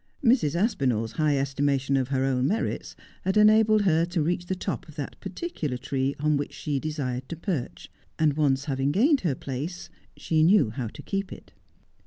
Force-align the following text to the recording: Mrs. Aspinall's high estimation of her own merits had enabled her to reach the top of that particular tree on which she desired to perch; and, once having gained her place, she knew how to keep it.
Mrs. 0.23 0.55
Aspinall's 0.59 1.11
high 1.11 1.37
estimation 1.37 1.95
of 1.95 2.07
her 2.07 2.23
own 2.23 2.47
merits 2.47 2.95
had 3.21 3.37
enabled 3.37 3.83
her 3.83 4.03
to 4.05 4.23
reach 4.23 4.47
the 4.47 4.55
top 4.55 4.87
of 4.89 4.95
that 4.95 5.15
particular 5.19 5.77
tree 5.77 6.15
on 6.19 6.37
which 6.37 6.53
she 6.53 6.79
desired 6.79 7.29
to 7.29 7.35
perch; 7.35 7.87
and, 8.17 8.33
once 8.33 8.65
having 8.65 8.91
gained 8.91 9.21
her 9.21 9.35
place, 9.35 9.91
she 10.17 10.41
knew 10.41 10.71
how 10.71 10.87
to 10.87 11.03
keep 11.03 11.31
it. 11.31 11.51